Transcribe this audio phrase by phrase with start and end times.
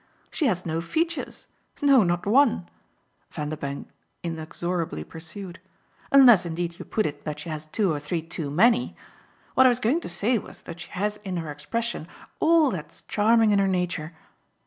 [0.31, 1.45] She has no features.
[1.79, 2.67] No, not one,"
[3.29, 3.87] Vanderbank
[4.23, 5.59] inexorably pursued;
[6.11, 8.95] "unless indeed you put it that she has two or three too many.
[9.53, 12.07] What I was going to say was that she has in her expression
[12.39, 14.13] all that's charming in her nature.